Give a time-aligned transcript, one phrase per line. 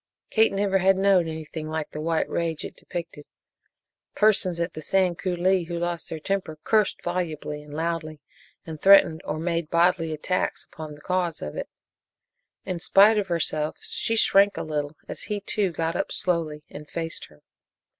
[0.31, 3.23] Kate never had known anything like the white rage it depicted.
[4.15, 8.19] Persons at the Sand Coulee who lost their temper cursed volubly and loudly,
[8.65, 11.69] and threatened or made bodily attacks upon the cause of it.
[12.65, 16.89] In spite of herself she shrank a little as he, too, got up slowly and
[16.89, 17.43] faced her.